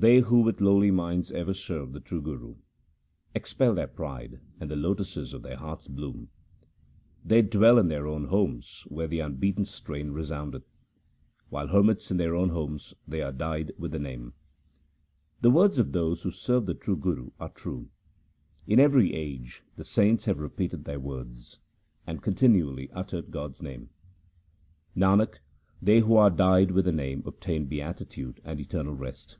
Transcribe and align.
They 0.00 0.20
who 0.20 0.42
with 0.42 0.60
lowly 0.60 0.92
minds 0.92 1.32
ever 1.32 1.52
serve 1.52 1.92
the 1.92 1.98
true 1.98 2.22
Guru, 2.22 2.54
Expel 3.34 3.74
their 3.74 3.88
pride, 3.88 4.38
and 4.60 4.70
the 4.70 4.76
lotuses 4.76 5.34
of 5.34 5.42
their 5.42 5.56
hearts 5.56 5.88
bloom. 5.88 6.28
They 7.24 7.42
dwell 7.42 7.80
in 7.80 7.88
their 7.88 8.06
own 8.06 8.26
homes 8.26 8.86
where 8.90 9.08
the 9.08 9.18
unbeaten 9.18 9.64
strain 9.64 10.12
resoundeth. 10.12 10.62
While 11.48 11.66
hermits 11.66 12.12
in 12.12 12.16
their 12.16 12.36
own 12.36 12.50
homes 12.50 12.94
they 13.08 13.22
are 13.22 13.32
dyed 13.32 13.72
with 13.76 13.90
the 13.90 13.98
Name. 13.98 14.34
The 15.40 15.50
words 15.50 15.80
of 15.80 15.90
those 15.90 16.22
who 16.22 16.30
serve 16.30 16.64
the 16.66 16.74
true 16.74 16.96
Guru 16.96 17.30
are 17.40 17.50
true. 17.50 17.88
In 18.68 18.78
every 18.78 19.12
age 19.12 19.64
the 19.74 19.82
saints 19.82 20.26
have 20.26 20.38
repeated 20.38 20.84
their 20.84 21.00
words, 21.00 21.58
And 22.06 22.22
continually 22.22 22.88
uttered 22.92 23.32
God's 23.32 23.62
name. 23.62 23.90
Nanak, 24.96 25.40
they 25.82 25.98
who 25.98 26.16
are 26.16 26.30
dyed 26.30 26.70
with 26.70 26.84
the 26.84 26.92
Name 26.92 27.24
obtain 27.26 27.66
beatitude 27.66 28.40
and 28.44 28.60
eternal 28.60 28.94
rest. 28.94 29.38